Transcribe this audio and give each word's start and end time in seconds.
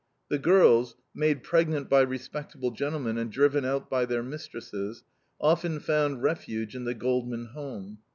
The 0.29 0.39
girls, 0.39 0.95
made 1.13 1.43
pregnant 1.43 1.87
by 1.87 2.01
respectable 2.01 2.71
gentlemen 2.71 3.19
and 3.19 3.31
driven 3.31 3.65
out 3.65 3.87
by 3.87 4.05
their 4.05 4.23
mistresses, 4.23 5.03
often 5.39 5.79
found 5.79 6.23
refuge 6.23 6.75
in 6.75 6.85
the 6.85 6.95
Goldman 6.95 7.45
home. 7.53 7.99